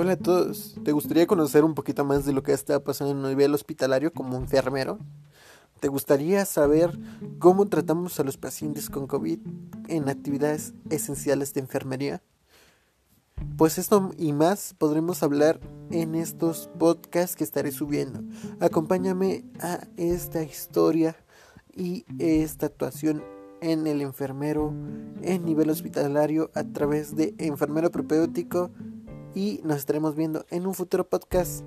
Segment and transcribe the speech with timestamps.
[0.00, 0.76] Hola a todos.
[0.84, 4.12] ¿Te gustaría conocer un poquito más de lo que está pasando en el nivel hospitalario
[4.12, 5.00] como enfermero?
[5.80, 6.96] ¿Te gustaría saber
[7.40, 9.40] cómo tratamos a los pacientes con COVID
[9.88, 12.22] en actividades esenciales de enfermería?
[13.56, 15.58] Pues esto y más podremos hablar
[15.90, 18.22] en estos podcasts que estaré subiendo.
[18.60, 21.16] Acompáñame a esta historia
[21.74, 23.24] y esta actuación
[23.60, 24.72] en el enfermero
[25.22, 28.70] en nivel hospitalario a través de enfermero propedéutico
[29.34, 31.64] y nos estaremos viendo en un futuro podcast.